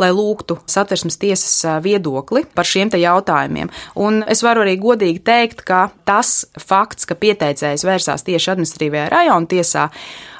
[0.00, 3.72] lai lūgtu satversmes tiesas eh, viedokli par šiem te jautājumiem.
[3.98, 9.50] Un es varu arī godīgi teikt, ka tas fakts, ka pieteicējs vērsās tieši administratīvajā rajonu
[9.50, 9.88] tiesā,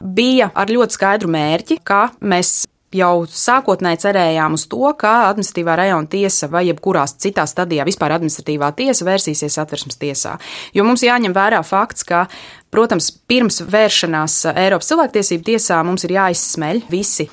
[0.03, 5.77] bija ar ļoti skaidru mērķi mērķi, kā mēs jau sākotnēji cerējām uz to, ka administratīvā
[5.81, 10.39] rajona tiesa vai jebkurā citā stadijā vispār administratīvā tiesa vērsīsies atversmes tiesā.
[10.77, 12.25] Jo mums jāņem vērā fakts, ka,
[12.73, 17.29] protams, pirms vēršanās Eiropas cilvēktiesību tiesā mums ir jāizsmeļ visi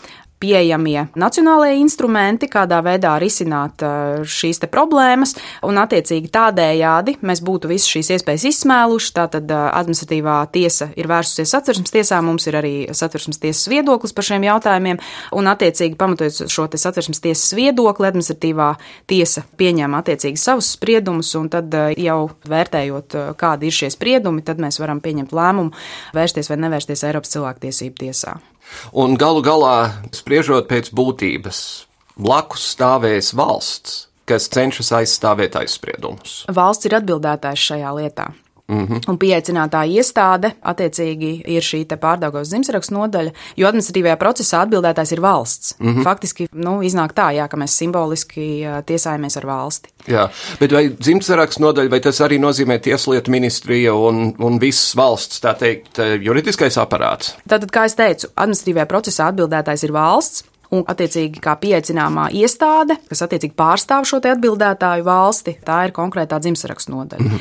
[0.45, 3.81] pieejamie nacionālajie instrumenti, kādā veidā risināt
[4.29, 9.13] šīs problēmas, un attiecīgi tādējādi mēs būtu visas šīs iespējas izsmēluši.
[9.15, 14.45] Tātad administratīvā tiesa ir vērsusies satversmes tiesā, mums ir arī satversmes tiesas viedoklis par šiem
[14.45, 15.01] jautājumiem,
[15.37, 18.71] un attiecīgi pamatojot šo satversmes tiesas viedokli, administratīvā
[19.09, 24.81] tiesa pieņem attiecīgi savus spriedumus, un tad jau vērtējot, kādi ir šie spriedumi, tad mēs
[24.83, 25.73] varam pieņemt lēmumu
[26.17, 28.37] vērsties vai nevērsties Eiropas cilvēktiesību tiesā.
[28.93, 31.59] Un galu galā, spriežot pēc būtības,
[32.15, 36.43] blakus stāvēs valsts, kas cenšas aizstāvēt aizspriedumus.
[36.49, 38.31] Valsts ir atbildētājs šajā lietā.
[38.67, 39.01] Mm -hmm.
[39.07, 45.75] Un pieaicinātā iestāde, attiecīgi, ir šī pārdaugos dzimšanas nodaļa, jo administratīvajā procesā atbildētājs ir valsts.
[45.79, 46.03] Mm -hmm.
[46.03, 49.89] Faktiski nu, iznāk tā, jā, ka mēs simboliski tiesājamies ar valsti.
[50.07, 55.41] Jā, bet vai dzimšanas nodaļa, vai tas arī nozīmē tieslietu ministrija un, un viss valsts,
[55.41, 57.35] tā teikt, juridiskais aparāts?
[57.49, 60.43] Tātad, kā es teicu, administratīvajā procesā atbildētājs ir valsts.
[60.73, 66.89] Un, attiecīgi, kā pieaicināmā iestāde, kas attiecīgi pārstāv šo atbildētāju valsti, tā ir konkrētā dzimšanas
[66.89, 67.23] nodaļa.
[67.23, 67.39] Mm -hmm.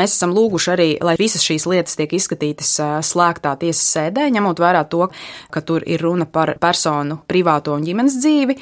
[0.00, 2.80] Mēs esam lūguši arī, lai visas šīs lietas tiek izskatītas
[3.12, 5.08] slēgtā tiesas sēdē, ņemot vērā to,
[5.50, 8.56] ka tur ir runa par personu privāto un ģimenes dzīvi.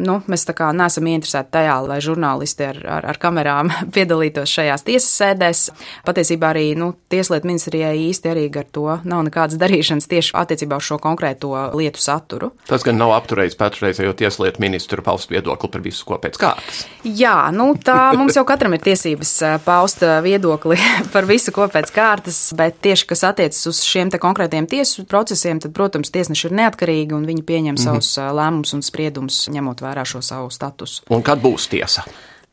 [0.00, 4.86] Nu, mēs tā kā neesam ieinteresēti tajā, lai žurnālisti ar, ar, ar kamerām piedalītos šajās
[4.86, 5.64] tiesas sēdēs.
[6.06, 10.86] Patiesībā arī nu, Tieslietu ministrijai īsti arī ar to nav nekādas darīšanas tieši attiecībā uz
[10.88, 12.52] šo konkrēto lietu saturu.
[12.68, 16.86] Tas gan nav apturējis patreizējo Tieslietu ministru paust viedokli par visu, ko pēc kārtas.
[17.04, 19.34] Jā, nu tā mums jau katram ir tiesības
[19.66, 20.78] paust viedokli
[21.14, 25.74] par visu, ko pēc kārtas, bet tieši kas attiecas uz šiem konkrētiem tiesu procesiem, tad,
[25.76, 28.00] protams, tiesneši ir neatkarīgi un viņi pieņem mm -hmm.
[28.00, 31.02] savus lēmumus un spriedumus ņemot ņemot vērā šo savu statusu.
[31.10, 32.04] Un kad būs tiesa?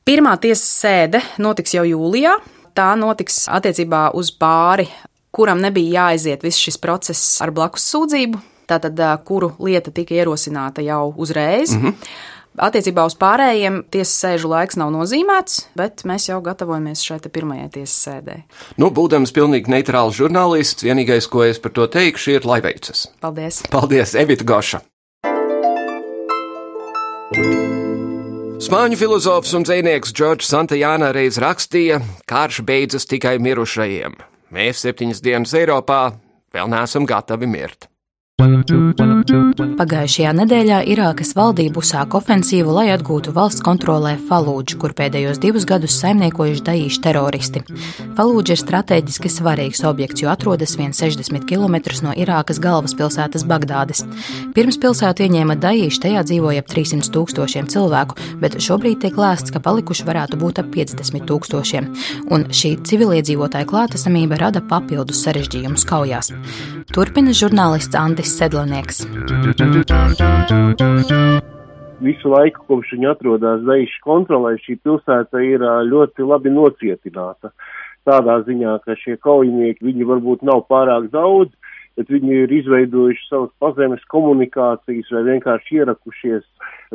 [0.05, 2.39] Pirmā tiesas sēde notiks jau jūlijā.
[2.73, 4.87] Tā notiks attiecībā uz pāri,
[5.31, 8.39] kuram nebija jāaiziet viss šis process ar blakus sūdzību,
[8.69, 11.73] tātad kuru lieta tika ierosināta jau uzreiz.
[11.73, 11.95] Mm -hmm.
[12.59, 18.07] Attiecībā uz pārējiem tiesas sēžu laiks nav nozīmēts, bet mēs jau gatavojamies šai pirmajai tiesas
[18.07, 18.41] sēdē.
[18.77, 23.07] Nu, būdams pilnīgi neitrāls žurnālists, vienīgais, ko es par to teikšu, ir lai veicas.
[23.21, 23.63] Paldies!
[23.69, 24.81] Paldies, Evita Goša!
[27.29, 34.15] Spāņu filozofs un dzinieks Džordžs Santajāna reiz rakstīja: Karš beidzas tikai mirušajiem.
[34.49, 35.99] Mēs septiņas dienas Eiropā
[36.49, 37.85] vēl neesam gatavi mirt.
[38.39, 45.97] Pagājušajā nedēļā Irākas valdība uzsāka ofensīvu, lai atgūtu valsts kontrolē Falūdžu, kur pēdējos divus gadus
[45.99, 47.63] saimniekojuši daīši teroristi.
[48.15, 51.75] Falūdža ir strateģiski svarīgs objekts, jo atrodas vien 60 km
[52.05, 54.05] no Irākas galvaspilsētas Bagdādes.
[54.55, 59.59] Pirms pilsētu ieņēma daīši, tajā dzīvoja ap 300 tūkstošiem cilvēku, bet šobrīd tiek lēsts, ka
[59.67, 61.91] palikuši varētu būt ap 50 tūkstošiem,
[62.31, 66.31] un šī civiliedzīvotāja klātesamība rada papildus sarežģījumus kaujās.
[66.89, 68.97] Turpina žurnālists Andris Andris Sedlanieks.
[71.99, 77.51] Visu laiku, kopš viņa atrodas Zeiša kontrolē, šī pilsēta ir ļoti labi nocietināta.
[78.07, 81.51] Tādā ziņā, ka šie kaujinieki, viņi varbūt nav pārāk daudz,
[81.99, 86.45] bet viņi ir izveidojuši savas pazemes komunikācijas vai vienkārši ierakušies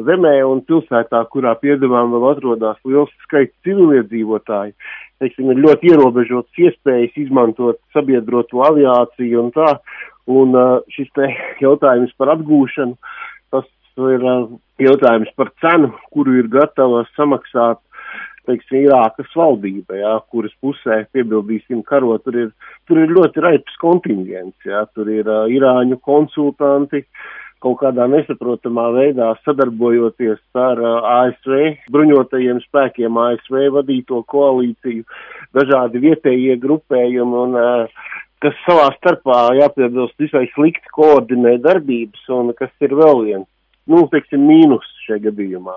[0.08, 4.74] zemē un pilsētā, kurā piedevām vēl atrodas liels skaits civiliedzīvotāji.
[5.22, 9.76] Teiksim, ir ļoti ierobežotas iespējas izmantot sabiedrotu aviāciju un tā,
[10.30, 10.56] Un
[10.92, 11.28] šis te
[11.60, 12.96] jautājums par atgūšanu,
[13.52, 13.66] tas
[14.08, 14.24] ir
[14.80, 17.80] jautājums par cenu, kuru ir gatava samaksāt,
[18.48, 22.50] teiksim, Irākas valdība, jā, kuras pusē piebildīsim karo, tur ir,
[22.88, 27.04] tur ir ļoti raips kontingents, jā, tur ir uh, Irāņu konsultanti,
[27.64, 35.06] kaut kādā nesaprotamā veidā sadarbojoties ar uh, ASV bruņotajiem spēkiem, ASV vadīto koalīciju,
[35.56, 38.04] dažādi vietējie grupējumi un uh,
[38.44, 43.48] kas savā starpā jāpiebilst visai slikti koordinē darbības un kas ir vēl viens,
[43.88, 45.76] nu, teiksim, mīnus šajā gadījumā.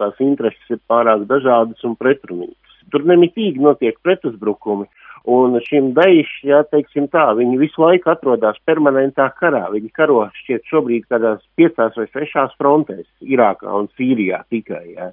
[0.00, 2.78] Tās intereses ir pārāk dažādas un pretrunīgas.
[2.92, 4.86] Tur nemitīgi notiek pretuzbrukumi,
[5.26, 9.64] un šim daiši, jā, teiksim tā, viņi visu laiku atrodas permanentā karā.
[9.72, 15.10] Viņi karo šķiet šobrīd kādās piecās vai sešās frontēs, Irākā un Sīrijā tikai, jā.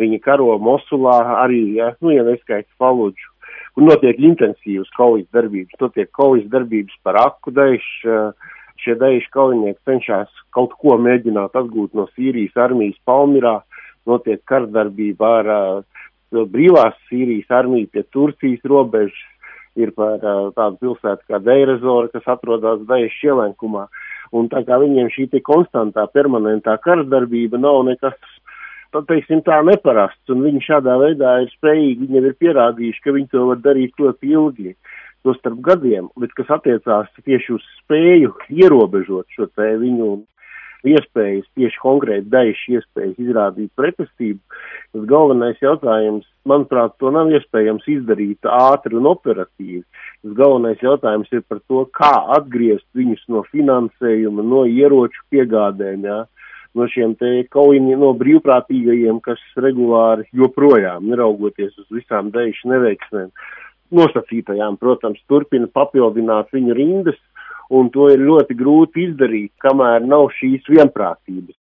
[0.00, 3.30] Viņi karo Mosulā arī, jā, nu, ja neskaits Faludžu
[3.74, 8.32] kur notiek intensīvas kaujas darbības, notiek kaujas darbības par aku eh,
[8.82, 13.60] šie daišu kaujinieki cenšas kaut ko mēģināt atgūt no Sīrijas armijas Palmirā,
[14.08, 19.22] notiek kardarbība ar uh, brīvās Sīrijas armiju pie Turcijas robežas,
[19.76, 23.88] ir par uh, tādu pilsētu kā Deirezora, kas atrodas Daišu ielenkumā.
[24.34, 28.16] Un tā kā viņiem šī te konstantā, permanentā karadarbība nav nekas,
[28.94, 33.14] tad, teiksim, tā neparasts, un viņi šādā veidā ir spējīgi, viņi jau ir pierādījuši, ka
[33.14, 34.74] viņi to var darīt ļoti ilgi,
[35.24, 40.10] to starp gadiem, bet kas attiecās tieši uz spēju ierobežot šo te viņu
[40.88, 44.40] iespējas, tieši konkrēti daļas iespējas izrādīt pretestību,
[44.94, 49.82] tas galvenais jautājums, manuprāt, to nav iespējams izdarīt ātri un operatīvi.
[50.24, 56.20] Tas galvenais jautājums ir par to, kā atgriezt viņus no finansējuma, no ieroču piegādēm, jā,
[56.74, 63.30] no šiem te kaujiņiem, no brīvprātīgajiem, kas regulāri joprojām, neraugoties uz visām dēļu neveiksmēm,
[63.94, 67.20] nosacītajām, protams, turpina papildināt viņu rindas,
[67.70, 71.56] un to ir ļoti grūti izdarīt, kamēr nav šīs vienprātības.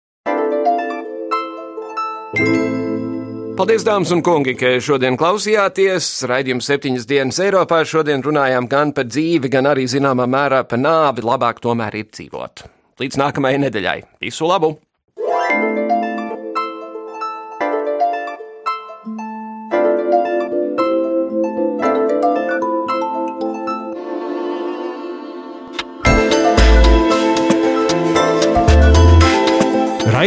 [3.59, 6.07] Paldies, dāmas un kungi, ka šodien klausījāties.
[6.31, 7.81] Raidījums septiņas dienas Eiropā.
[7.83, 11.25] Šodien runājām gan par dzīvi, gan arī zināmā mērā par nāvi.
[11.27, 12.63] Labāk tomēr ir dzīvot.
[13.03, 13.97] Līdz nākamajai nedēļai.
[14.23, 14.77] Visu labu!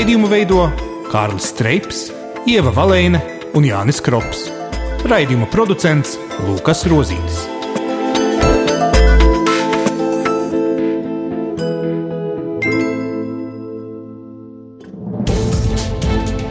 [0.03, 0.65] Raidījumu veido
[1.13, 2.01] Kārlis Streips,
[2.51, 3.21] Ieva Valēne
[3.55, 4.49] un Jānis Krops.
[5.07, 7.62] Raidījuma producents Lukas Rozītis.